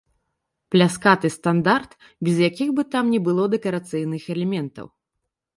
[0.75, 1.91] Пляскаты стандарт,
[2.29, 4.87] без якіх бы там ні было дэкарацыйных элементаў.